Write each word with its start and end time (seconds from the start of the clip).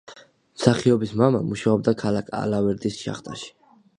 მსახიობის 0.59 1.11
მამა 1.21 1.41
მუშაობდა 1.51 1.95
ქალაქ 2.01 2.33
ალავერდის 2.39 2.99
შახტაში. 3.05 3.55